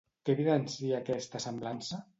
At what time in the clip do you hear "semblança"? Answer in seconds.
1.49-2.07